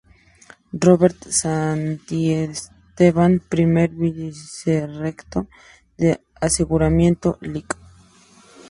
[0.85, 5.45] Roberto Santiesteban, primer Vicerrector
[6.01, 6.09] de
[6.47, 7.69] Aseguramiento; Lic.